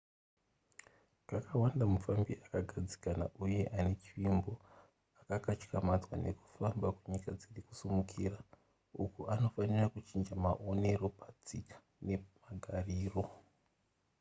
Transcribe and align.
kakawanda 1.29 1.83
mufambi 1.93 2.33
akagadzikana 2.45 3.25
uye 3.43 3.61
ane 3.77 3.93
chivimbo 4.01 4.53
akakatyamadzwa 5.19 6.15
nekufamba 6.23 6.87
kunyika 6.97 7.29
dziri 7.39 7.61
kusimukira 7.67 8.37
uko 9.03 9.19
anofanira 9.33 9.85
kuchinja 9.93 10.33
maonero 10.45 11.05
patsika 11.19 11.75
nemagariro 12.05 13.21